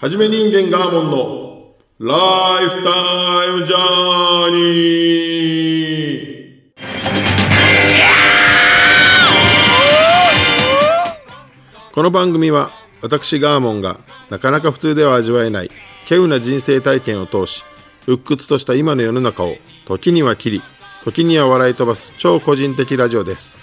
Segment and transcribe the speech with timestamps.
[0.00, 2.88] はじめ人間ガーモンのライフタ
[3.44, 11.92] イムジャーニー。
[11.92, 12.70] この番組は
[13.02, 14.00] 私ガーモンが
[14.30, 15.70] なかなか普通では味わえない
[16.08, 17.66] 稀有な人生体験を通し
[18.06, 20.62] 鬱屈とした今の世の中を時には切り
[21.04, 23.60] 時には笑い飛ばす超個人的ラジオです。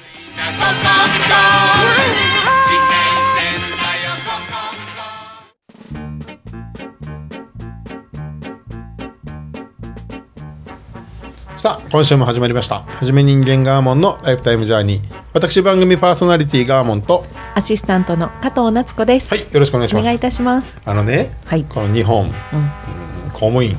[11.57, 12.84] さあ今週も始まりました。
[12.84, 15.24] はじめ人間ガーモンのライフタイムジャーニー。
[15.34, 17.25] 私番組パーソナリティガーモンと
[17.56, 19.33] アシスタントの加藤夏子です。
[19.33, 20.04] はいよろしくお願いします。
[20.04, 20.80] お願いいたします。
[20.86, 21.64] あのね、はい。
[21.64, 22.32] この日本、うん。
[23.33, 23.75] 公務員、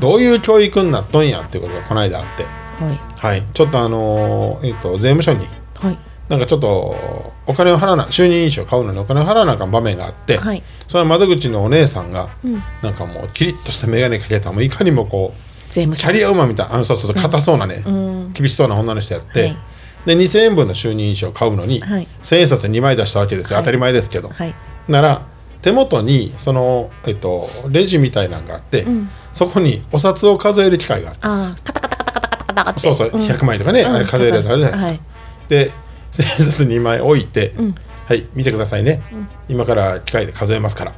[0.00, 2.42] どういう教育になっとんやっていうことがこの間あって。
[2.42, 3.00] はい。
[3.20, 3.42] はい。
[3.54, 5.46] ちょっとあのーえっ、と税務署に
[5.76, 5.98] はい。
[6.28, 10.62] なんかちょっとお金を払わな就任印紙を買うのにお金を払わなあかん場面があって、はい。
[10.88, 12.60] その窓口のお姉さんが、うん。
[12.82, 16.68] なんかもうキリッとした眼鏡かけたもういかにもこう税務ャリアウーマンみたい。
[16.68, 17.22] なあそうそうそう。
[17.22, 18.32] 硬そうなね、うん。
[18.32, 19.58] 厳しそうな女の人やって、はい。
[20.06, 22.06] で2000円分の就任印紙を買うのに、はい。
[22.22, 23.64] 1000円札2枚出したわけですよ、はい。
[23.64, 24.54] 当たり前ですけど、はい。
[24.88, 25.22] なら
[25.62, 29.08] 手元にその、えっと、レジみたいなのがあって、ん。
[29.32, 32.80] そこにお札を数える機械があってカタカタカタカタカタカタ。
[32.80, 35.00] そうそう、ん100枚とかね、数えるやつあるじゃないですか、はい
[35.48, 35.70] で
[36.12, 37.74] 1000円札2枚置いて、ん
[38.06, 39.02] はい見てくださいね、
[39.48, 40.92] 今から機械で数えますから、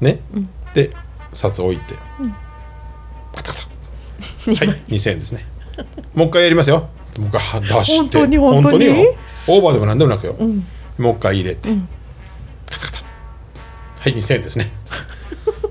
[0.00, 0.20] ね、
[0.74, 0.90] で
[1.32, 1.94] 札置いて、
[4.46, 4.56] はい
[4.88, 5.44] 2000円ですね。
[6.14, 6.88] もう一回やりますよ。
[7.18, 7.98] もう一回出して。
[7.98, 8.38] 本当に？
[8.38, 8.86] 本当に？
[8.86, 9.14] よ。
[9.48, 10.36] オーバーでも何でもなくよ、
[10.98, 11.70] もう一回入れて、
[12.70, 12.98] カタカタ。
[14.00, 14.70] はい2000円ですね。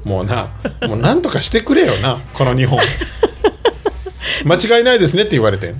[0.03, 0.49] もうな
[0.87, 2.79] もうなんとかしてくれよなこの日本。
[4.45, 5.75] 間違いないですねって言われて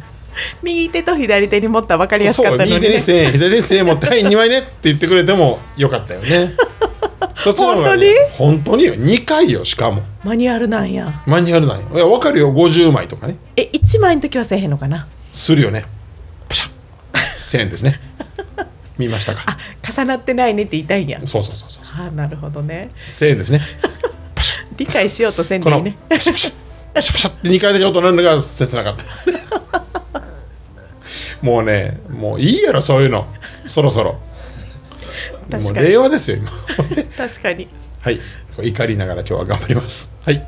[0.61, 2.79] 右手と左手に持ったら分かりやすかったのに、ね。
[2.79, 6.51] 右手に1000円左手に1000円持って「はい2枚ね」って言ってくれてもよかったよね
[7.39, 8.85] そっちの方がね本当に？
[8.85, 8.95] よ。
[8.95, 10.03] 2回よしかも。
[10.23, 11.23] マニュアルなんや。
[11.25, 11.87] マニュアルなんよ。
[11.93, 12.53] いや分かるよ。
[12.53, 13.37] 50枚とかね。
[13.55, 15.07] え、一枚の時はせえへんのかな？
[15.31, 15.83] するよね。
[16.49, 16.69] パシャ
[17.13, 17.99] 1000円ですね。
[18.97, 19.43] 見ましたか？
[19.47, 19.57] あ、
[19.89, 21.21] 重なってないねって言いたいんや。
[21.25, 22.91] そうそうそうそうああ、なるほどね。
[23.05, 23.61] 1000円ですね。
[24.75, 25.97] 理解しようとせんでいいね。
[26.09, 26.51] パシャパシャ
[26.93, 29.03] パシャパシャって2回だけ音なんだから切なかった。
[31.41, 33.27] もうねもういいやろそういうの。
[33.65, 34.19] そろそろ
[35.57, 36.51] もう令和ですよ今。
[37.17, 37.67] 確かに。
[38.01, 38.19] はい。
[38.61, 40.15] 怒りながら今日は頑張ります。
[40.21, 40.45] はい。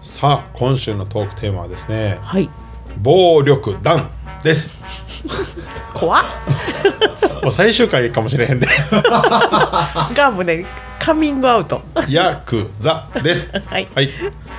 [0.00, 2.48] さあ今週のトークテーマはですねはい。
[3.02, 4.10] 暴力団
[4.42, 4.74] です。
[5.92, 6.24] 怖っ。
[7.42, 8.66] もう最終回かもしれへんで。
[10.14, 10.64] がもうね、
[11.04, 11.82] カミングアウト。
[12.08, 13.52] ヤクザです。
[13.68, 13.86] はい。
[13.94, 14.08] はい。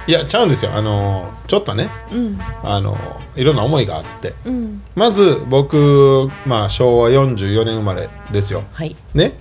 [0.06, 0.74] いやちゃうんですよ。
[0.76, 2.40] あのちょっとねうん。
[2.62, 2.96] あの
[3.36, 4.36] いろんな思いがあって。
[4.46, 4.84] うん。
[4.94, 8.62] まず僕、まあ、昭和44年生まれですよ。
[8.74, 8.96] はい。
[9.16, 9.40] ね。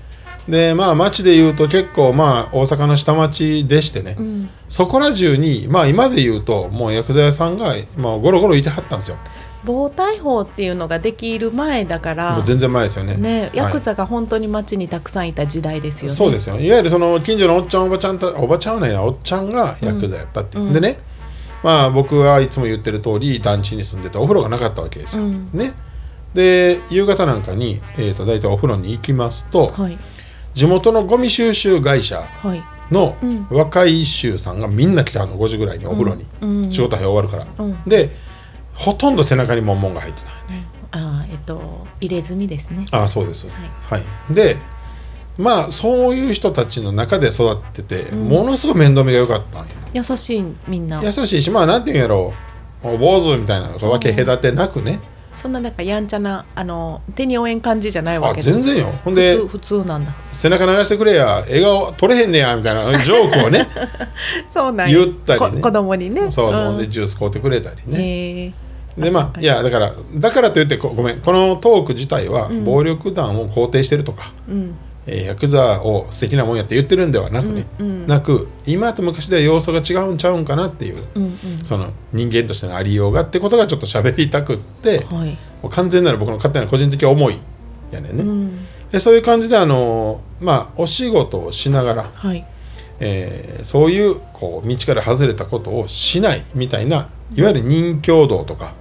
[0.48, 4.48] でまあ町で言うと結構まあ大阪の下町でしてね、ん。
[4.66, 9.18] そこら中にまあ今で言うともう薬剤屋さんが、まあ、ゴロゴロいてはったんですよ
[9.64, 13.16] 暴対法っていうのができる前だから全然前ですよね。
[13.16, 16.14] ね、ヤクはザが本当に街にたくさんいた時代ですよね。
[16.14, 16.58] いそうですよ。
[16.58, 20.98] いわゆるその近所のおっちゃんおばちゃんたおばちゃんはないなおっちゃんがヤクザやったっていう、でね
[21.62, 25.48] まあ僕はいつも言ってる通り団地に住んでてお風呂がなかったわけですよ、うん。
[25.52, 25.72] ね。
[26.34, 29.98] で夕方なんかに、えー、と大体お風呂に行きますと、はい。
[30.52, 32.62] 地元のゴミ収集会社はい。
[32.90, 33.46] のうん。
[33.50, 36.70] 若い衆さんがみんな来てはんの5時ぐらいにお風呂に、うん。
[36.70, 37.82] 仕事早終わるから、うん。
[37.86, 38.10] で
[38.74, 42.84] ほとんど背中にモンモンが入ってたよね、ああえっと入れ墨ですね。
[42.90, 43.48] ああそうです。
[43.48, 44.56] はい、で
[45.38, 51.02] まあそういう人たちの中で育ってて、ものすごい面倒見が良かったんよ優しいみんな。
[51.02, 52.32] 優しいしまあなんていうんやろ
[52.84, 52.98] う。
[52.98, 55.00] 坊主みたいなわけ隔てなくね、
[55.36, 58.92] そんななんかやんちゃなあの手に負えん感じじゃないわあけ全然よ。
[59.04, 60.14] ほんで普通普通なんだ。
[60.32, 63.68] 背中流してくれや笑顔取れへんねやみたいなジョークをね。
[64.52, 64.98] そうなんや。
[64.98, 65.50] 言ったりね。
[65.56, 66.30] こ子供にね。
[66.30, 68.52] そうそう、んでジュース買うてくれたりね、へえ
[68.96, 69.44] でまあい。
[69.44, 74.74] やだからだからといってこごめんこのトーク自体は暴力団を肯定してるとか、うん。
[75.06, 78.06] えーヤクザを素敵なもんやって言ってるんではなくね、うんうん。
[78.06, 81.38] なく今と昔では要素が違うんちゃうんかなっていう、うんうん。
[81.64, 85.36] その人間としてのありようがってことがちょっと喋りたくって、もはい。
[85.62, 87.38] う完全なる僕の勝手な個人的思い
[87.90, 88.58] やねんね、うん。
[88.92, 92.46] でそういう感じであのまあお仕事をしながら、はい。
[93.00, 98.74] えーそういうこう道から外れたことをしないみたいないわゆる任教道とか、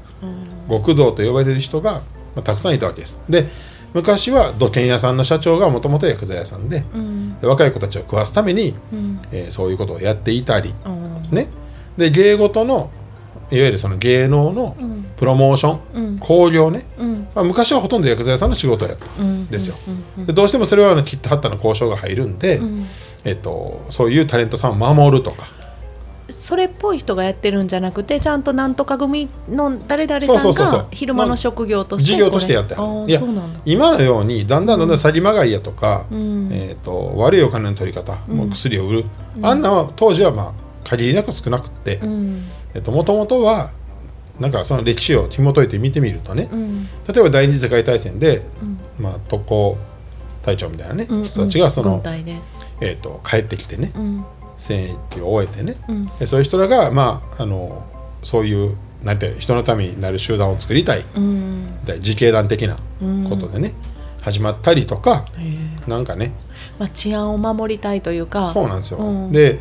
[0.69, 2.01] 極道と呼ばれる人が、
[2.35, 3.21] まあ、たくさんいたわけです。
[3.29, 3.47] で
[3.93, 7.39] 昔は土建屋さんの社長がもともと薬剤屋さんでうん。
[7.39, 9.19] で若い子たちを食わすために、うん。
[9.31, 11.47] えーそういうことをやっていたり、うんね、
[11.97, 12.89] で芸事の
[13.51, 15.03] いわゆるその芸能のうん。
[15.15, 16.19] プロモーション、うん。
[16.19, 17.27] 興行ね、うん。
[17.35, 19.75] まあ、昔はほとんど薬剤屋さんの仕事やったうんですよ。
[20.17, 20.25] うん。
[20.25, 22.87] でどうしてもそれはあのキットハッターの交渉が入るんで、うん。
[23.23, 25.47] えっと、そういうタレントさんを守るとか
[26.33, 33.11] それっぽい人がやってるんじゃなくてちゃんとなんとか組の誰々さんが昼間の職業として事業としてやってはる。
[33.11, 33.21] いや
[33.65, 36.49] 今のようにだんだんだんだん詐欺まがいやとか、うん。
[36.51, 39.05] えー、と悪いお金の取り方、もう薬を売る、
[39.41, 40.53] あんなは当時はまあ
[40.83, 41.97] 限りなく少なくって。
[41.97, 42.45] うん。
[42.87, 43.69] もともとは
[44.39, 46.49] なんかその歴史を紐解いて見てみるとね。
[46.51, 46.85] うん。
[46.85, 48.79] 例えば第二次世界大戦で、うん。
[48.99, 49.77] まあ、特攻
[50.43, 51.23] 隊長みたいなね、うん。
[51.25, 52.37] 人たちがその、軍隊で。
[52.81, 53.91] えー、と帰ってきてね。
[53.95, 54.25] うん
[54.57, 55.75] 戦役を終えてね。
[55.87, 56.05] うん。
[56.19, 57.83] でそういう人らが、まあ、あの
[58.21, 61.05] そういうなんて人のためになる集団を作りたい。
[61.15, 61.83] うん。
[61.85, 62.77] で自警団的な
[63.29, 63.73] ことでね、
[64.21, 65.41] 始まったりとかへ
[65.85, 65.89] え。
[65.89, 66.31] なんかね。
[66.79, 68.43] まあ治安を守りたいというか。
[68.45, 69.31] そうなんですよ、うん。
[69.31, 69.59] で、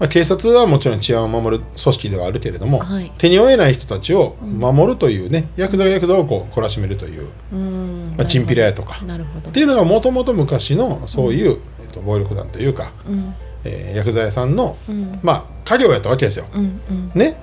[0.00, 3.12] まあ、警察はもちろん治安を守る組織ではあるけれども、はい。
[3.18, 8.14] 手に負えない人たちを守るというね、ヤクザがヤクザをこう懲らしめるという、うん。
[8.18, 9.00] まあ、チンピラやとか。
[9.04, 9.50] なるほど。
[9.50, 13.32] っていうのがもともと昔のそういう、えっと、暴力団というか、うん
[13.64, 15.18] えー、ヤクザ屋さんの、うん。
[15.22, 16.46] まあ家業やったわけですよ。
[16.54, 17.12] うんうん。
[17.14, 17.36] ね。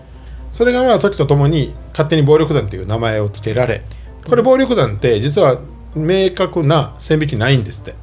[0.51, 3.83] それがまあ時とともに勝手に暴力団という名前を付けられ
[4.27, 5.59] これ暴力団って実は
[5.95, 7.95] 明確な線引きないんですって。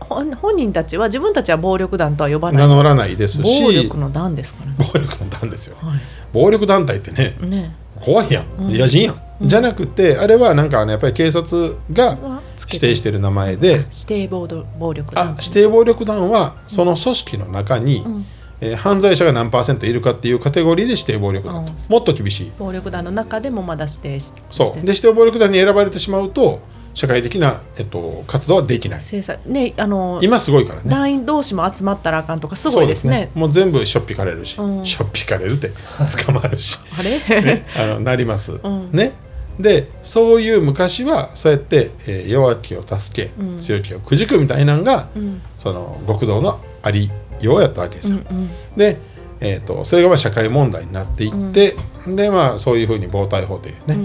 [0.00, 2.68] 本本人たちは自分たちは暴力団とは呼ばない。
[2.68, 3.62] 名乗らないですし。
[3.62, 4.76] 暴力の団ですからね。
[4.78, 5.76] 暴力の団ですよ。
[5.80, 5.98] は
[6.32, 7.74] 暴力団体ってねいね。
[7.96, 8.76] 怖いやん。
[8.76, 12.18] 野人やん、じゃなくてあれはなんかあのやっぱり警察が
[12.58, 14.46] 指定してる名前で指定暴
[14.92, 15.28] 力団。
[15.28, 18.26] あ指定暴力団はその組織の中に、ん。
[18.60, 21.64] えー犯罪者が何パーセントいるかっていうカテゴリーで指定暴力団。
[21.64, 21.76] とうん。
[21.90, 22.52] もっと厳しい。
[22.58, 24.42] 暴力団の中でもまだ指定しして。
[24.50, 26.60] そうで指定暴力団に選ばれてしまうと
[26.94, 29.02] 社会的な、えっと、活動はできない。
[29.02, 29.38] 制裁。
[29.44, 30.90] ねあの今すごいからね。
[30.90, 33.30] 団員同士も集まったらあかんとかすごいですね。
[33.34, 34.86] そうもう全部しょっぴかれるし、うん。
[34.86, 35.70] しょっぴかれるって
[36.24, 38.90] 捕まるし、あれ、ね、あのなります、ん。
[38.92, 39.12] ね
[39.58, 43.58] でそういう昔はそうやって、えー弱きを助け、うん。
[43.58, 45.42] 強きをくじくみたいなのが、うん。
[45.56, 47.10] その極道のあり
[47.40, 48.50] ようやったわけですよ、うんうん。
[48.76, 48.98] で、
[49.40, 51.74] えー、とそれがまあ社会問題になっていって、
[52.06, 53.98] でまあそういうふうに暴対法というね、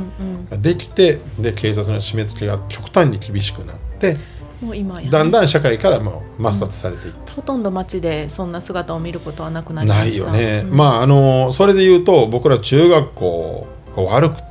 [0.52, 0.62] うん。
[0.62, 4.18] できてで警察の締め付けが極端に厳しくなって
[4.62, 7.34] うん、もう今やね、だんだん社会からもう抹殺されていった。
[7.34, 14.49] ほとんど街でそんな姿を見ることはなくなりまないしたよね、うんまああのそれで言うと僕ら中学校が悪く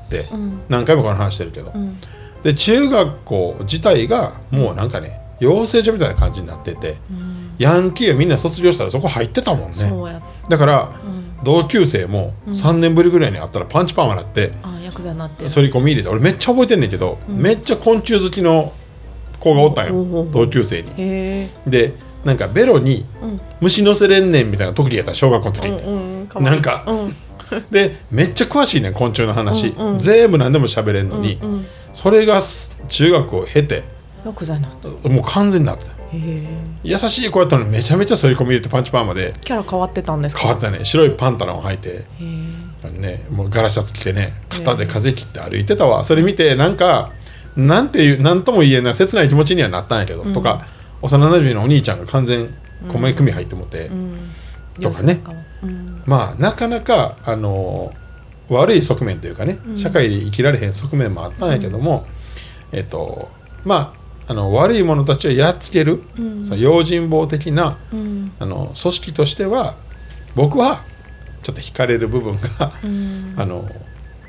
[0.68, 1.98] 何回もこの話してるけど、うん。
[2.42, 7.54] で中学校自体がもうなんかね養成所みたいな感じになってて、うん。
[7.58, 10.22] ヤンキーがみんな卒業したらそこ入ってたもんね。
[10.48, 11.18] だから、ん。
[11.44, 15.50] 同級生も3年ぶりぐらいに会ったらパンチパン笑って、あヤクザになってる。
[15.50, 18.72] 反り込み入れて俺めっちゃ覚えてんねんけど、めっちゃ昆虫好きの
[19.38, 21.48] 子がおったんよ同級生に。
[21.66, 21.94] で
[22.24, 23.40] なんかベロにうん。
[23.60, 26.26] 虫乗せれんねんみたいな特技やった小学校の時、うんうん。
[26.26, 26.50] かわいい。
[26.50, 27.14] なんかうん
[27.70, 29.98] でめっちゃ詳しいねん昆虫の話、うんうん。
[29.98, 33.82] 全部何でも喋れんのに、うんそれがす中学を経て
[34.24, 34.88] ヤクザになった。
[34.88, 35.86] へもう完全になった。
[36.12, 36.46] え。
[36.84, 39.34] 優しい子やったのにめちゃめちゃ反り込み入れてパンチパーマで。
[39.40, 40.42] キャラ変わってたんですか？
[40.42, 42.04] 変わったね白いパンタロンを履いて。
[42.92, 46.04] ねもうガラシャツ着てね肩で風切って歩いてたわ。
[46.04, 47.10] それ見てなんか
[47.56, 50.66] なんていうなんとも言えない切ない気持ちにはなったんやけど、とか
[51.02, 52.54] 幼馴染のお兄ちゃんが完全
[52.86, 54.30] 米組入ってもて、うん。
[54.80, 55.20] とかね。
[55.64, 57.92] うんまあなかなかあの
[58.48, 62.06] 悪い側面というかね、社会で生きられへん側面もあったんやけども、
[62.72, 63.28] えっと
[63.64, 63.92] ま
[64.26, 66.44] ああの悪い者たちをやっつける、うん。
[66.44, 68.32] その用心棒的なうん。
[68.38, 69.76] あの組織としては
[70.34, 70.82] 僕は
[71.42, 73.34] ちょっと惹かれる部分が、うん。
[73.36, 73.68] あの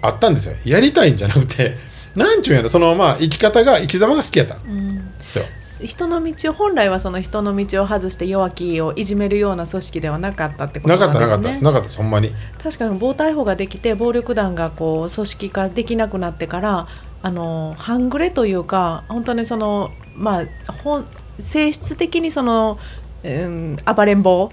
[0.01, 0.55] あったんですよ。
[0.65, 1.77] やりたいんじゃなくて
[2.15, 5.45] なんちゅうんやろそのまあ生き方が生き様が好きやったんうんですよ。
[5.81, 11.59] 人の道を本来はその人の道を外して弱きをいじめるような組織ではなかったってことなかなんですね。
[11.59, 12.31] ったなかったなかったですほんまに。
[12.61, 16.87] 確かに暴対法ができて暴力団がこう組織化できなくなってから
[17.21, 21.05] あの半グレというか本当にそのまあ本
[21.39, 22.77] 性質的にその、
[23.23, 24.51] うん、暴れん坊、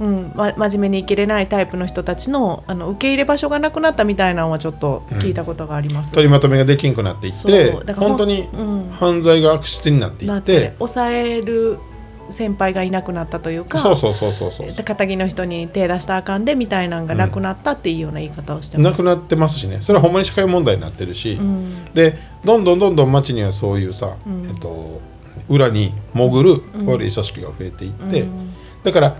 [0.00, 0.32] うん。
[0.34, 6.12] ま、真面目に生きれないタイプの人たちのあの受け入れ場所がなくなったみたいなのはちょっと聞いたことがあります。
[6.12, 8.90] 取りまとめができんくなっていって本当にうん。
[8.90, 11.78] 犯罪が悪質になっていっなってて抑える
[12.30, 14.72] 先輩がいなくなったというかそうそうそうそうそう。
[14.72, 18.90] で片の人に手出したらあかんでみたいなのがなくなったっていうような言い方をしてます。
[18.90, 19.80] なくなってますしね。
[19.80, 21.84] それはほんまに社会問題になってるし、うん。
[21.94, 24.44] でどんどんどんどん街にはそういうさ、うん。
[24.44, 25.00] えっと、
[25.48, 28.52] 裏に潜る悪い組織が増えていって、うん。
[28.82, 29.16] だから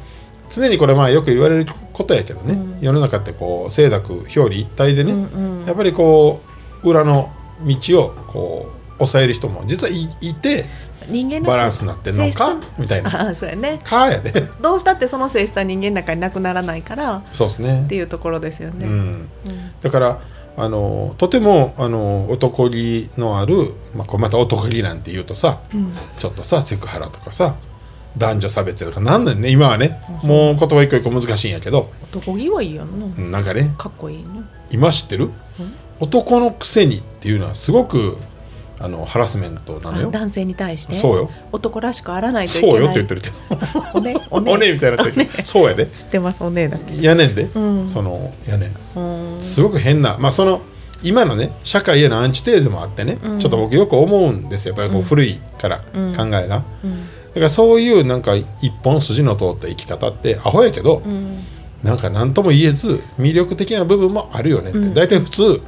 [0.49, 2.79] 常にこれまあよく言われることやけどね、うん。
[2.81, 5.67] 世の中ってこう清濁表裏一体でね、うんうん。
[5.67, 6.41] やっぱりこ
[6.83, 7.33] う裏の
[7.65, 10.65] 道をこう抑える人も実はいいて
[11.09, 13.27] 人間のバランスになってんのかみたいな。
[13.27, 13.81] ああそうやね。
[13.85, 14.33] かやで。
[14.61, 17.83] どうしたってその性質は人間の中になくならないからそうですね。
[17.85, 19.29] っていうところですよね、うん、
[19.81, 20.21] だから
[20.57, 25.61] あのとてもあの男気のある、まあ、これまた男気なんて言うとさ、
[26.19, 27.57] ちょっとさセクハラとかさ
[28.17, 31.91] 男女差別とかなんだよね今はねもう言葉一個一個難しいんやけど。
[32.11, 33.39] 男気はいいやんな。
[33.39, 33.75] なんかね。
[33.77, 34.25] かっこいいね
[34.71, 35.31] 今知ってる？
[36.01, 38.17] 男のくせにっていうのはすごく
[38.79, 40.09] あのハラスメントなのよ。
[40.09, 40.95] あ男性に対して？
[40.95, 41.31] そうよ。
[41.53, 42.85] 男らしくあらないといそうけない。
[42.85, 43.99] よって言ってるけど。
[43.99, 44.53] おねおね。
[44.55, 45.87] おねみたいになってるそうやで。
[45.87, 47.01] 知ってますおねだけ。
[47.01, 47.89] やねんで、ん。
[47.89, 48.99] そのやねん。
[48.99, 49.43] うん。
[49.43, 50.17] すごく変な。
[50.19, 50.61] まあその
[51.03, 54.75] 今のね社会へのアンチテーゼもあってね、ちょっと僕よく思うんですよ。
[54.75, 56.65] やっぱりこう古いから、考えが、だか
[57.35, 61.03] らそういうなんか一本筋の通った生き方ってアホやけど、
[61.83, 65.61] なんか何とも言えず魅力的な部分もあるよねって、大体普通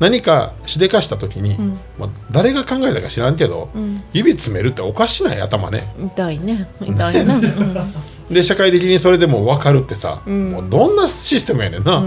[0.00, 1.56] 何かしでかした時に、
[1.98, 3.70] まあ、誰が考えたか知らんけど、
[4.12, 5.94] 指詰めるっておかしない頭ね。
[6.00, 6.68] 痛いね。
[6.80, 12.04] 痛いな、 うん、で社会的にそれでも分かるってさ、もうどんなシステムやねんな、うん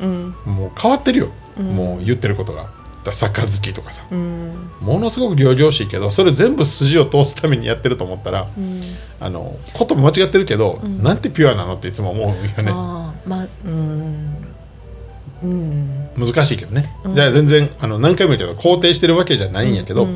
[0.00, 1.28] うんもう変わってるよ、
[1.58, 2.78] もう言ってることが。
[3.02, 4.52] だサッカー好きとかさ、うん。
[4.80, 8.48] ものすごく仰々しいけどそれ全部筋を通すためにやってると思ったら、
[9.20, 12.70] あの言葉間違ってるけど、なんてピュアなのっていつも思うよね。
[12.70, 14.36] まあうん。
[15.42, 20.06] うん難しいけどね、じゃあ全然あの何回も言うけど肯定してるわけじゃないんやけど、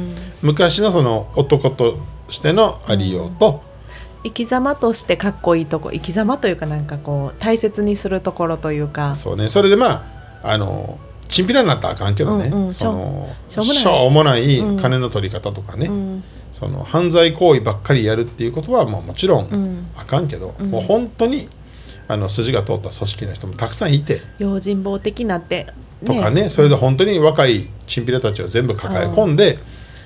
[0.42, 1.98] 昔のその男と
[2.30, 3.62] してのありようと、
[4.24, 9.14] 生き様としてかっこいいとこ生き様というかなんかこう大切にするところというか。
[9.14, 9.48] そうね。
[9.48, 10.04] それでま
[10.42, 10.98] ああの
[11.28, 12.72] チンピラになったらあかんけどね、うんうん。
[12.72, 14.60] そのしょうもない。
[14.80, 16.24] 金の取り方とかね、ん。
[16.52, 19.86] その犯罪行為ばっかりやるっていうことはまあもちろんん。
[19.96, 21.48] あかんけど、もう本当に
[22.08, 24.22] あの筋が通った組織の人もたくさんいて。
[24.38, 25.66] 用心棒的なって、
[26.04, 29.58] とかねそれで本当に若いチンピラたちを全部抱え込んで、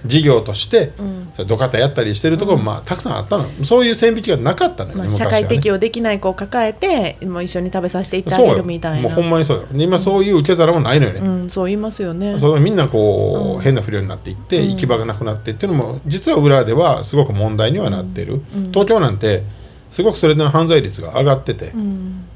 [0.05, 0.93] 事業として、
[1.35, 3.50] それ土方やったりしてるところもまあたくさんあったのよ。
[3.64, 9.09] そういう線引きがなかったのよね、まあ、社会適応できない子を抱えてもう一緒に食べさせていってあげそうよるみたいな。
[9.09, 9.67] もうほんまにそうよ。
[9.73, 12.38] で今そういう受け皿もないのよね、うん、そう言いますよね。
[12.38, 19.43] そのみんなこう、変な不良になっていって、行き場がなくなってっていうのも実は裏ではすごく問題にはなってる、東京なんて
[19.90, 21.73] すごくそれでの犯罪率が上がってて、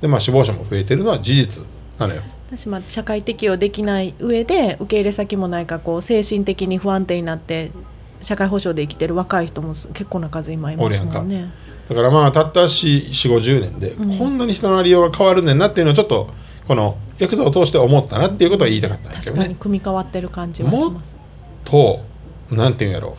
[0.01, 1.65] でまあ死亡者も増えてるのは事実
[1.99, 2.23] なのよ
[2.55, 7.73] 私まあ社会適応できない上で受け入れ先もないかこう精神的に不安定になって
[8.21, 11.51] 社会保障で生きてる若い人も結構な数今いますもんね。
[11.89, 16.31] だからまあたった4 5 0年で、こんなに人のありようが変わるねんなっていうのをちょっと
[16.69, 19.39] このヤクザを通して思ったなっていうことは言いたかったんだけどね。
[19.39, 21.17] 確かに組み変わってる感じはします。
[21.65, 22.05] と
[22.51, 23.17] なんていうんやろ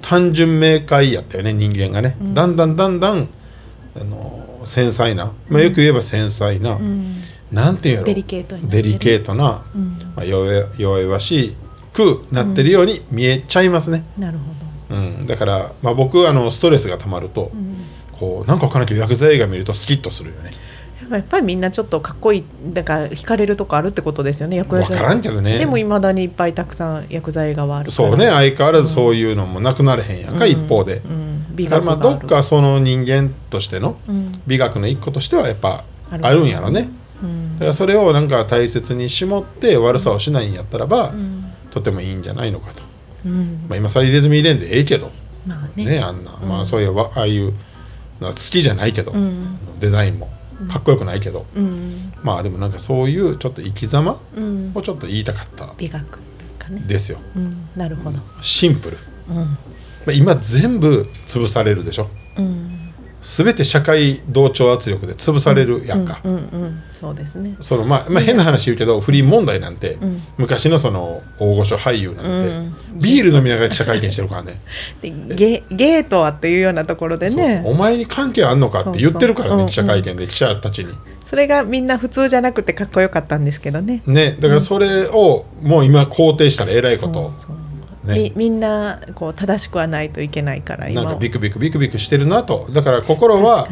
[0.00, 3.28] 単純明快やったよね人間がね、だんだんだんだん
[4.00, 6.78] あの繊細な、まあ、よく言えば繊細な、
[7.52, 8.06] なんていうんやろ？
[8.06, 9.64] デリケートデリケートな、
[10.14, 11.56] まあ、弱々し
[11.92, 14.44] くなってるように見えちゃいますね、なるほ
[14.88, 15.26] うん。
[15.26, 17.50] だから、まあ、僕あのストレスがたまると、
[18.12, 20.50] こうなんかわからんけど薬剤映画見るとスキッとするよね。
[21.08, 21.16] ど。
[21.16, 25.58] やっぱりみんなちょっとかっこいいだから惹かれるとこあるってことですよね薬わからんけどね。
[25.58, 28.26] でもいまだにいっぱいたくさん薬剤映画はあるそうね。
[28.26, 34.32] 相変わらずそういうのもなくなれへんやんか、一方で、うん、美だからまあどっかその人間としてのうん。
[34.46, 36.80] 美学の一個としてはやっぱあるあるんやろね。
[36.80, 37.05] うん
[37.56, 41.52] だからそれをなんか大切に絞って悪さをしないんやったらば、ん。
[41.70, 42.82] とてもいいんじゃないのかと、
[43.24, 43.66] うん。
[43.68, 45.10] まあ、今更入れ墨入れんでええけど。
[45.46, 45.84] まあね。
[45.84, 47.52] ねあんな、まあそういうわああいう
[48.20, 49.58] 好きじゃないけど、ん。
[49.78, 50.30] デザインも。
[50.70, 52.12] かっこよくないけど、うん。
[52.22, 54.72] まあでもなんかそういうちょっと生き様うん。
[54.74, 55.72] をちょっと言いたかった。
[55.76, 56.20] 美学
[56.86, 57.18] ですよ。
[57.36, 57.68] うん。
[57.74, 58.20] なるほど。
[58.40, 58.98] シンプル、
[59.28, 59.36] うん。
[59.36, 59.48] ま
[60.08, 62.08] あ、今全部潰されるでしょ。
[62.38, 62.85] うん
[63.26, 67.56] 全て社会同調圧力で潰されるやんか、うんうんそうですね。
[67.60, 69.98] そのまあ、まあ、変な話言うけど不倫問題なんて、
[70.38, 74.60] 昔のその大御所俳優なんて、うんビール飲みながら記者会見してるからね。
[75.02, 77.62] でゲゲーとはっていうようなところでね。
[77.66, 80.94] お前に関係あんのかって言ってるからね記者会見で記者たちに。
[81.24, 84.02] それがみんな普通じゃなくてかっこよかったんですけどね。
[84.06, 87.56] ね、だからそれをもう今肯定したらえらいこと、そうそう
[88.06, 88.14] ね。
[88.14, 92.68] みみんなこう正しくはないといけないから今なんかビクビクビクビクしてるなと。
[92.72, 93.68] だから心は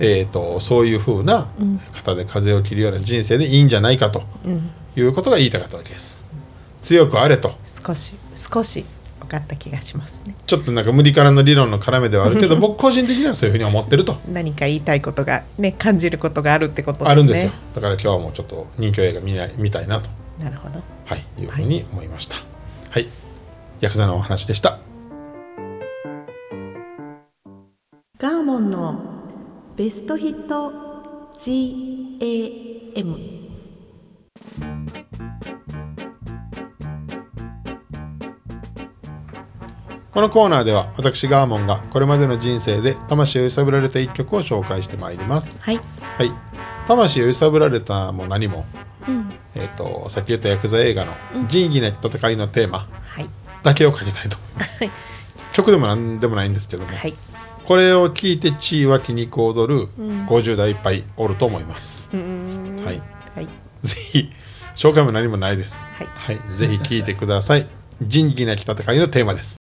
[0.00, 1.48] えー、とそういうふうな
[1.92, 4.70] 肩で風を切るような人生でいいんじゃないかとうん。
[4.96, 6.24] いうことが言いたかったわけです。
[6.80, 7.54] 強くあれと。
[7.86, 8.84] 少し少し
[9.20, 10.34] 分かった気がしますね。
[10.46, 14.18] ちょっとなんか無理からの理論の絡めではあるけど 僕個人的にはそういうふうに思ってると。
[14.32, 17.12] 何か言いたいことがね感じることがあるってことですね。
[17.12, 17.52] あるんですよ。
[17.74, 20.10] だから今日はもうちょっと人気映画見ない見たいなと、
[20.42, 20.82] なるほど。
[21.04, 22.36] はい、いうふうに思いました。
[22.90, 23.06] はい、
[23.80, 24.78] ヤクザのお話でした。
[28.18, 29.00] ガーモンの
[29.76, 30.70] ベストヒット
[31.38, 33.40] GAM
[40.12, 45.58] このコーナーでは私ガーモンがこれまでの人生で魂を揺さぶられた一曲を紹介してまいります。
[45.62, 45.80] はい。
[46.18, 46.32] はい。
[46.86, 48.66] 魂を揺さぶられたも何も
[49.08, 49.32] うん。
[49.54, 51.14] えー、とさっき言ったヤクザ映画の
[51.48, 52.80] 「仁義なき戦い」のテーマ。
[52.80, 52.99] はい
[53.62, 54.36] だけをかけたいと。
[54.36, 54.80] 思います
[55.52, 57.14] 曲でもなんでもないんですけども、はい。
[57.64, 60.26] これを聞いて血湧き肉踊るうん。
[60.26, 62.84] 50代いっぱいおると思います、うーん。
[62.84, 63.02] はい。
[63.34, 63.48] はい。
[63.82, 64.30] ぜひ
[64.74, 65.82] 紹介も何もないです。
[65.94, 66.06] はい。
[66.06, 67.66] はい、ぜひ聞いてください。
[68.00, 69.59] 仁義なき戦いのテーマです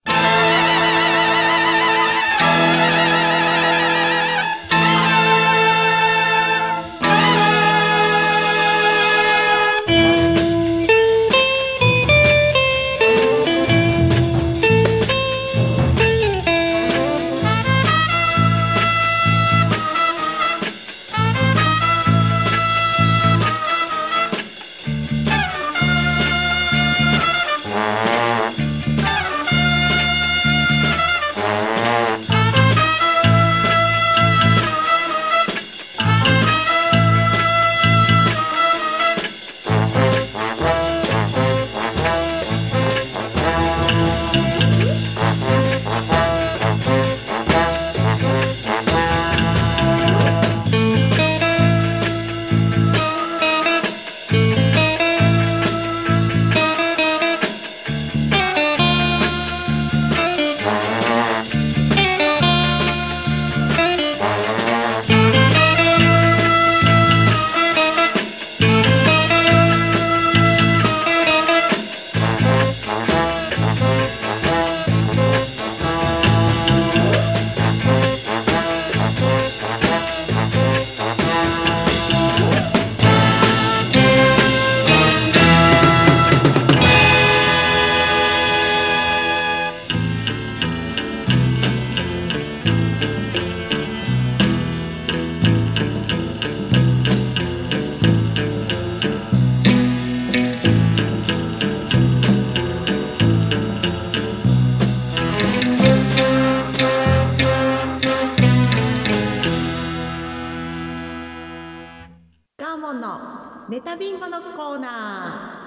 [112.94, 113.20] ンの
[113.68, 115.64] ネタビンゴのコーナー。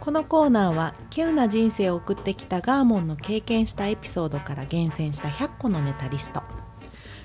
[0.00, 6.42] このコーナーは稀有な人生を送ってきたガーモンの経験したエピソードから厳選した100個のネタリスト。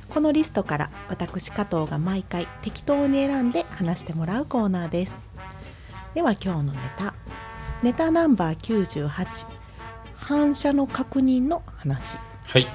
[0.09, 5.21] このリストから私加藤が毎回適当に選んで話してもらうコーナーです。
[6.13, 7.13] では今日のネタ。
[7.83, 9.59] ネタナンバー98
[10.15, 12.17] 反射の確認の話。
[12.49, 12.67] はい。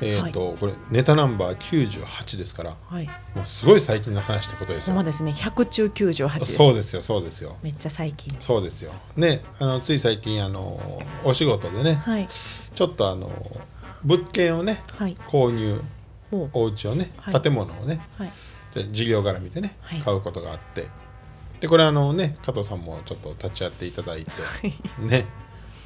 [0.00, 3.06] えっ、と、これネタナンバー98ですからはい。
[3.34, 5.32] もうすごい最近の話ってことですよですね。
[5.32, 6.54] 100中98です。
[6.54, 7.58] そうですよそうですよ。
[7.62, 8.34] めっちゃ最近。
[8.40, 8.92] そうですよ。
[9.16, 12.28] ねあのつい最近あのお仕事でねはい。
[12.28, 13.30] ちょっとあの
[14.02, 15.16] 物件をねはい。
[15.26, 15.82] 購入
[16.30, 17.40] お家をね、はい。
[17.42, 18.32] 建物をねはい。
[18.74, 20.00] で事業絡みでね、はい。
[20.00, 20.88] 買うことがあって。
[21.60, 24.30] でこれあのね加藤さんもちょっと立ち会っていただいて
[24.98, 25.26] ね。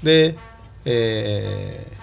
[0.05, 0.39] で、
[0.85, 1.98] えー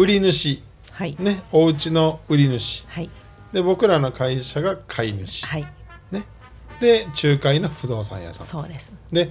[0.00, 0.62] 売り主。
[0.92, 1.14] はい。
[1.18, 2.86] ねお家の売り主。
[2.88, 3.10] はい。
[3.52, 5.66] で僕らの会社が買い主、はい。
[6.10, 6.24] ね。
[6.80, 8.46] で仲介の不動産屋さん。
[8.46, 8.94] そうです。
[9.12, 9.28] で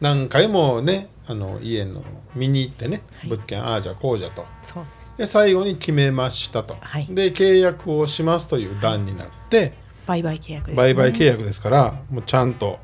[0.00, 2.02] 何回もねあの家の
[2.34, 3.30] 見に行ってね、はい。
[3.30, 4.46] 物件ああじゃこうじゃと。
[4.64, 5.14] そうです。
[5.18, 7.06] で最後に決めましたと、はい。
[7.08, 9.74] で契約をしますという段になって、
[10.08, 12.80] 売買契約です、ね、売買契約ですからもうちゃんと,、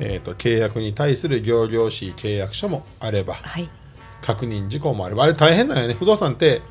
[0.00, 3.70] えー、と契約に対する行々しい契約書もあればはい
[4.22, 5.94] 確認事項もあればあれ大変なんよね。
[5.94, 6.62] 不動産って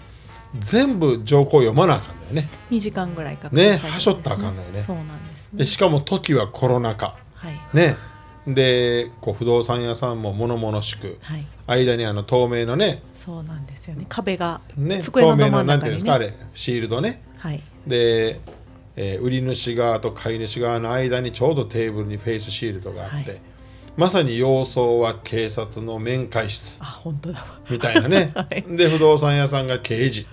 [0.59, 2.49] 全部条項読まなあかんだよね。
[2.71, 4.81] 2時間ぐらいかかるねはしょったらあかんのよね。
[4.81, 5.59] そうなんですね。
[5.59, 7.17] でしかも時はコロナ禍。
[7.33, 7.59] はい。
[7.73, 7.95] ね。
[8.47, 11.45] でこう不動産屋さんも物々しくはい。
[11.67, 14.05] 間にあの透明のねそうなんですよね。
[14.07, 17.23] 壁がね机の透明のなんていうんですかあれシールドね。
[17.37, 17.61] はい。
[17.87, 18.39] で、
[18.95, 23.41] えー売り主側と買い主側の間にちょうどテーブルにフェイスシールドがあって、はい
[23.97, 27.39] まさに様相は警察の面会室あ本当だ。
[27.39, 28.63] わみたいなね、 はい。
[28.75, 30.27] で不動産屋さんが刑事。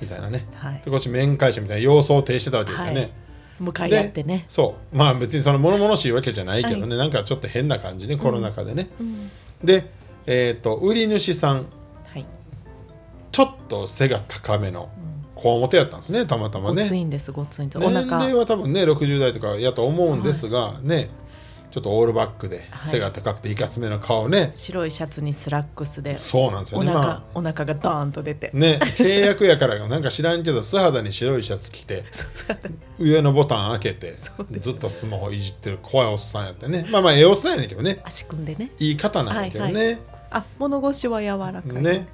[0.00, 0.46] みたいなね。
[0.54, 0.82] はい。
[0.84, 3.10] でこっち面会者みたいな様相を呈してたわけですよね、はい。
[3.60, 4.44] 向かい合ってね。
[4.48, 4.96] そう。
[4.96, 9.30] まあ別にその物々しいわけじゃないけどね、なんかちょっと変な感じねコロナ禍でね、うん。
[9.64, 9.90] で
[10.26, 11.66] えっ、と売り主さん。
[12.12, 12.24] はい。
[13.32, 14.88] ちょっと背が高めの
[15.34, 16.82] こわもてやったんですねたまたまね。
[16.82, 17.78] ごついんですごついんです。
[17.78, 21.10] お年腹齢は多分ね60代とかやと思うんですが、ね
[21.70, 22.90] ちょっとオールバックではい。
[22.90, 28.50] 背が高くていかつめの顔ね、白いシャツにスラックスでそうなんですよお腹、ねまお腹がドーンと出て。
[28.54, 32.04] あね契約やからなんか知らんけど素肌に白いシャツ着て
[32.98, 34.16] 上のボタン開けて
[34.60, 36.86] ずっとスマホいじってる怖いおっさんやってね。
[36.90, 38.00] まあまあええおっさんやねんけどね。
[38.04, 38.72] 足組んでね。
[38.78, 39.98] いい方なんやけどね、はい
[40.32, 41.82] あ物腰は柔らかい。
[41.82, 42.06] ね。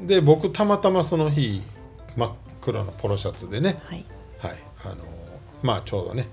[0.00, 1.62] で僕たまたまその日、
[2.16, 3.78] ま、黒のポロシャツでね。
[3.84, 4.04] はい。
[4.38, 4.52] はい。
[4.86, 4.96] あの
[5.62, 6.26] まあちょうどね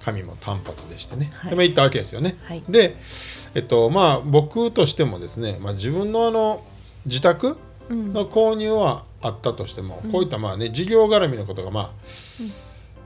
[0.00, 1.50] 髪も単発でしてね、はい。
[1.50, 2.62] でまあ行ったわけですよね、はい。
[2.68, 2.96] で
[3.54, 6.64] えっとまあ僕としてもですね、まあ、自分のあの
[7.06, 7.58] 自宅
[7.90, 8.12] うん。
[8.12, 11.90] の購入はあったとしても、こういったまあね事業絡みのことがまあ、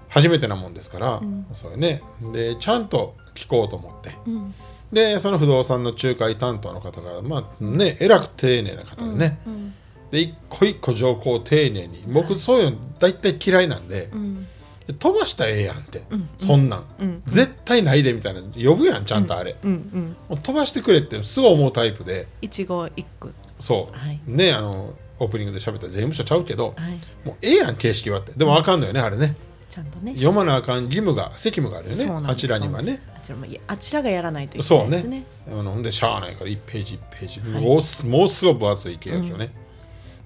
[0.09, 1.47] 初めてなもんですから、ん。
[1.53, 2.03] そうよね。
[2.33, 4.17] でちゃんと聞こうと思って。
[4.27, 4.55] うん。
[4.93, 9.75] でその不動産の仲介担当の方がまあねえらく丁寧な方でね、うん。
[10.11, 12.03] で一個一個情報を丁寧に。
[12.09, 14.49] 僕そういうの大体嫌いなんで、うん
[14.93, 16.29] 飛ばしたらええやんって、うん。
[16.39, 17.23] そんなん、うん。
[17.25, 20.17] 絶対ないでみたいな呼ぶやんちゃんとあれ、うん。
[20.43, 22.29] 飛ばしてくれってすごい思うタイプで。
[22.41, 24.21] 一期一句そう、はい。
[24.27, 27.01] ねあのオープニングで喋った税務署ちゃうけど、はい。
[27.25, 28.33] もうええやん形式はって。
[28.33, 29.37] でもあかんのよねあれね。
[29.69, 30.13] ちゃんとね。
[30.15, 33.01] 読まなあかん義務が責務があるよねあちらにはね。
[33.17, 35.25] あちらもあちらがやらないといけそうねないですね。
[35.51, 37.65] あのほんでしゃあないから1ページ1ページ、はい。
[37.65, 39.55] もうすもうすごい分厚い契約書ね、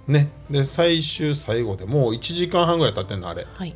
[0.09, 0.29] ね。
[0.51, 3.47] で最終最後でもう1時間半ぐらい経ってんのあれ。
[3.55, 3.75] はい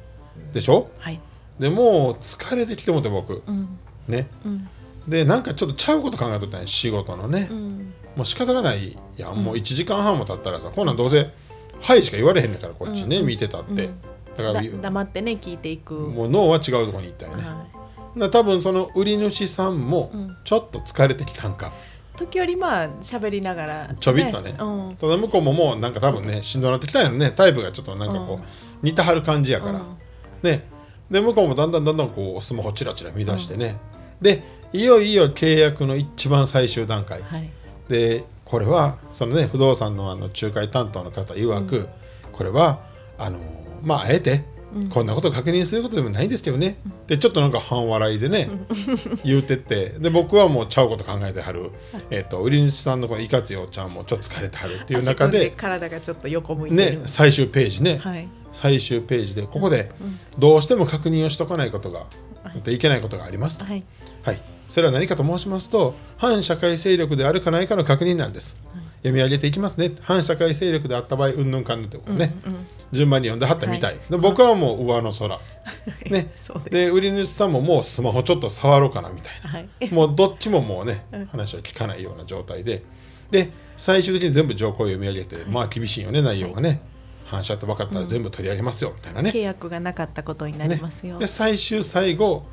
[0.53, 0.91] でしょ？
[0.99, 1.21] はい。
[1.59, 3.43] でもう疲れてきてもって僕。
[3.47, 3.79] うん。
[4.09, 4.29] ね。
[4.45, 4.69] うん。
[5.09, 7.93] でなんかちょっとちゃうこと考えとったんや仕事のね、うん。
[8.17, 9.43] もう仕方がないやん。
[9.43, 11.31] もう1時間半も経ったらさこんなんどうせ
[11.81, 13.27] 「はい」しか言われへんねんからこっちね、うん。
[13.27, 14.01] 見てたって、うん。
[14.37, 15.95] だからだ黙ってね聞いていく。
[15.95, 17.67] もう脳は違うところに行ったよね、はだか
[18.15, 20.37] ら多分その売り主さんもうん。
[20.45, 21.69] ちょっと疲れてきたんか、
[22.17, 24.55] い時折まあ喋りながらちょびっとね。
[24.59, 24.97] うん。
[24.97, 27.31] ただ向こうももうなんか多分ねしんどなってきたんやろね。
[27.31, 28.43] タイプがちょっとなんかこう、うん。
[28.83, 29.97] 似たはる感じやから、うん
[30.43, 30.69] ね。
[31.11, 33.77] で向こうもだんだんだんだんこうスマホチラチラ見出してね、
[34.21, 37.51] でいよいよ契約の一番最終段階、はい。
[37.89, 41.89] でこれはそのね不動産のあの仲介担当の方曰く、
[42.33, 42.81] これは
[43.19, 43.39] あの
[43.83, 44.45] まああえて
[44.93, 48.51] こんなことを確認することでもないんですけどね、でちょっとなんか半笑いでね、
[49.25, 49.91] 言うてって。
[49.99, 51.71] で僕はもうちゃうこと考えてはる、
[52.11, 56.99] えっと売り主さんのこのいかつよちゃんもちょっと疲れてはるっていう中で 体がちょっと横向いてる。
[56.99, 58.29] ね最終ページね、はい。
[58.53, 59.91] 最終ページでここで
[60.39, 62.07] どうしても確認をしとかないことが、
[62.67, 62.79] い。
[62.79, 63.65] けないことがありますと。
[63.65, 63.85] はい。
[64.23, 68.59] はい、それは何かと申しますと反社会勢力であるかないかの確認なんです、
[68.99, 69.93] 読み上げていきますね。
[70.03, 72.35] 反社会勢力であった場合うんぬんかんぬんってことね、
[72.93, 74.11] 順番に読んではったみたい、はい。
[74.11, 75.39] で僕はもう上の空、
[76.11, 76.33] ね。
[76.71, 79.51] で売り主さんももうスマホちょっと触ろうかなみたいな。
[79.51, 79.95] はい。
[79.95, 82.83] もうどっちももうね話を聞かないような状態で。
[83.31, 86.79] で最終的に全部条項を読み上げて、まあ厳しいよね内容がね、
[87.25, 92.45] 反射って分かったら全部取り上げますよみたいなね、契約がなかったことになりますよ、で最終最後、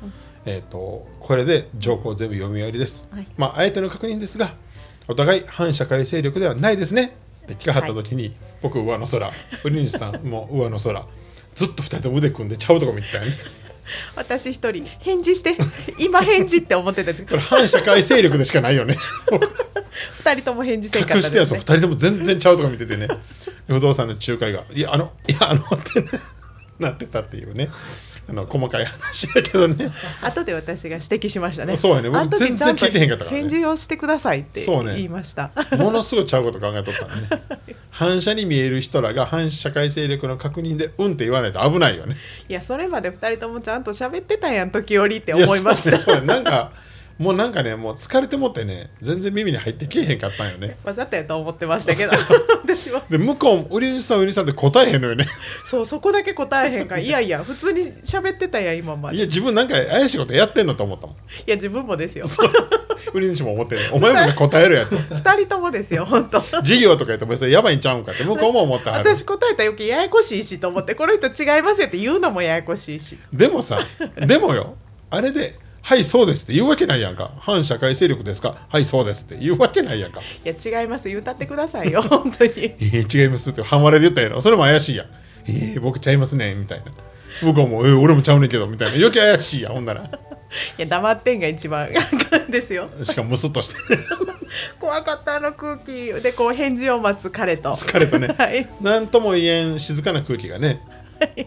[0.46, 3.26] えー、とこれで条項全部読み終わりです、はい。
[3.36, 4.54] まああえての確認ですが
[5.08, 7.16] お互い反社会勢力ではないですね。
[7.44, 9.32] って聞かはった時に、僕上の空。
[9.64, 11.04] 売り主さん も上の空。
[11.54, 13.36] ずっと二人とも腕組んでちゃうとこ見てたよね。
[14.16, 15.56] 私一人返事して。
[15.98, 17.12] 今返事って思ってた。
[17.12, 18.96] んですけどこれ反社会勢力でしかないよね。
[20.24, 21.30] 二人とも返事せんか隠ったね。
[21.30, 23.08] してやそう二人とも全然ちゃうとこ見ててね。
[23.66, 26.04] 不動産の仲介が「いやあのいやあの」って
[26.78, 27.68] なってたっていうね
[28.28, 29.90] あの細かい話だけどね。
[30.22, 31.76] 後で私が指摘しましたね。
[31.76, 32.10] そうやね。
[32.10, 33.40] 僕全然聞いてへんかったからね。
[33.40, 35.50] 返事をしてくださいって言いました。
[35.78, 37.42] ものすごいちゃうこと考えとったんでね
[37.90, 42.16] 反射に見える人らが反社会勢力の確認で「うん」って言わないと危ないよね。
[42.48, 46.72] いやそれまで二人ともちゃんと喋ってたやん時折って思いましたやそうねそうねなんか
[47.18, 50.76] もうなんかねもう疲れてもってね全然耳に入ってきえへんかったんよね。
[50.84, 52.12] わざとやと思ってましたけど。
[52.62, 53.02] 私は。
[53.10, 55.26] で向こうも売り主さん売り主さんって答えへんのよね。
[55.64, 57.00] そうそこだけ答えへんから。
[57.00, 59.16] いやいや普通に喋ってたやん今まで。
[59.16, 61.16] いいや自分なんか怪しいことやってんのと思ったもん。
[61.44, 62.24] や自分もですよ。
[63.12, 64.96] 売り主も思ってる お前もね答えるやと。
[64.96, 66.40] 二人ともですよ本当。
[66.62, 73.18] 事業とか言ってもそれやばいんちゃうんかって向こうも思ってはる私答えたら余計ややこしいしと思ってこの人違いますよって言うのもややこしいし。
[73.32, 73.80] でもさ
[74.16, 74.76] でもよ。
[75.10, 75.54] あれで
[75.88, 77.30] 「はいそうです」って言うわけないやんか。
[77.40, 78.56] 反社会勢力ですか？
[78.68, 80.20] はいそうですって言うわけないやんか。
[80.20, 81.08] いや違います。
[81.08, 82.52] 言うたってくださいよ 本当に。
[82.54, 84.40] えー、違いますって半笑いで言ったやろ。
[84.42, 85.06] それも怪しいやん。
[85.46, 86.92] えー、僕ちゃいますねみたいな。
[87.40, 88.94] 向こうも、えー、俺もちゃうねんけどみたいな。
[88.96, 90.02] 余計怪しいやんほんなら。
[90.78, 91.88] いや黙ってんが一番
[92.50, 92.90] ですよ。
[93.02, 93.76] しかもムスッとして。
[94.78, 96.12] 怖かったあの空気。
[96.22, 97.70] でこう返事を待つ彼と。
[97.70, 98.28] 疲れたね。
[98.36, 98.68] はい。
[98.82, 100.80] なんとも言えん静かな空気がね。
[101.36, 101.46] ね。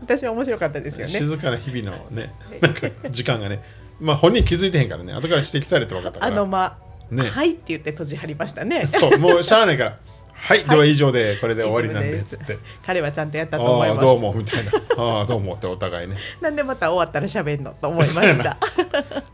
[0.00, 1.08] 私は面白かったですよね。
[1.08, 2.32] 静かな日々のね。
[2.60, 3.60] なんか時間がね
[4.00, 5.12] まあ本人気づいてへんからね。
[5.12, 6.32] 後から指摘されて分かったから。
[6.32, 6.78] あのま
[7.10, 7.28] ね。
[7.28, 8.88] はいって言って閉じ張りましたね。
[8.92, 9.98] そうもう しゃあないから。
[10.42, 12.58] はい、では以上でこれで終わりなんで以上ですつって。
[12.86, 14.00] 彼はちゃんとやったと思います。
[14.00, 14.72] どうもみたいな。
[14.96, 16.16] ああどうもってお互いね。
[16.40, 18.56] なんでまた終わったら喋んのと思いました。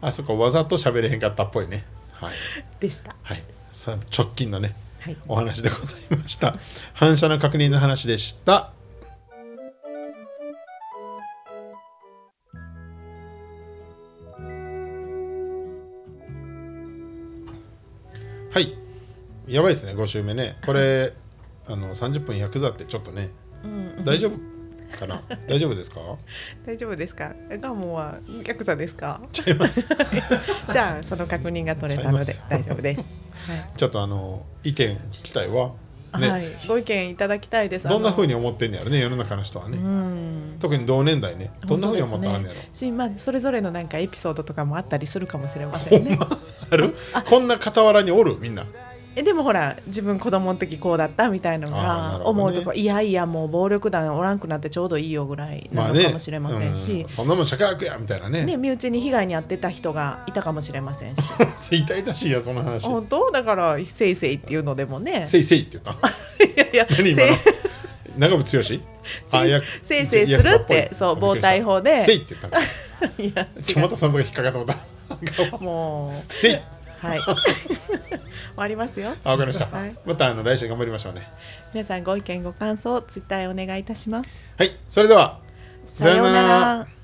[0.01, 1.85] あそこわざと喋れへんかったっぽいね。
[2.13, 2.33] はい。
[2.81, 3.15] でした。
[3.23, 3.43] はい。
[3.71, 5.17] さあ直近のねはい。
[5.29, 6.57] お話でございました。
[6.95, 8.71] 反射の確認の話でした
[18.57, 18.75] はい。
[19.47, 20.57] やばいですね5週目ね。
[20.65, 21.13] これ
[21.69, 23.29] あの30分100座ってちょっとね。
[23.63, 24.03] うん。
[24.03, 24.39] 大丈夫
[24.99, 25.21] かな？
[25.47, 26.01] 大丈夫ですか？
[26.65, 27.35] 大丈夫ですか？
[27.51, 28.17] ガモは
[28.47, 29.21] ヤクザですか？
[29.31, 29.85] ちゃいます。
[30.73, 33.11] じゃあその確認が取れたので大丈夫です。
[33.77, 35.63] ちょっとあの意見聞きたいわ。
[35.65, 35.73] はい、
[36.19, 37.89] ね、はい、ご意見いただきたいです。
[37.89, 40.57] どんなふうにに思ってんねやろね世の中の人はね、うん。
[40.61, 41.53] 特に同年代ね。
[41.67, 46.19] どんなふうに思ったらんねやろ、し、まあ、それぞれのなんかエピソードとかもあったりするかもしれませんね。
[46.71, 46.95] ある？
[47.29, 48.65] こんな傍らにおるみんな
[49.19, 57.09] えでもほら自分子供の時こうだったみたいなのが思うとこ、いやいやもう暴力団おらんくなってちょうどいいよぐらいなまあねのかもしれませんし、うん。
[57.09, 58.45] そんなもん社会悪やみたいなね。
[58.45, 61.23] ね、身内に被害に遭ってた人がいたかもしれませんし。
[61.81, 62.87] 痛々しいやその話。
[62.87, 63.31] 本当？
[63.31, 65.25] だから「せいせい」っていうのでもね。
[65.25, 65.99] せいせいって言ったの？
[66.55, 67.33] いやいや何今の？
[68.19, 68.81] 長渕
[69.31, 69.39] 剛？
[69.39, 72.05] あやせいせいするってそう暴対法で。
[72.05, 72.61] せいって言ったの。
[73.25, 76.33] いやちょまたその時引っかかったもう。
[76.33, 76.76] せい
[77.09, 77.21] はい。
[77.27, 77.37] 終
[78.57, 79.15] わりますよ。
[79.25, 79.97] あわかりました、はい。
[80.05, 81.29] またあの来週頑張りましょうね。
[81.73, 84.41] 皆さんご意見ご感想ツイッターへお願いいたします。
[84.59, 84.73] はい。
[84.89, 85.41] それでは
[85.87, 86.96] さようなら